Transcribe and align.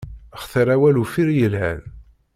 Xtir 0.41 0.67
awal 0.75 0.95
uffir 1.03 1.29
yelhan! 1.37 1.81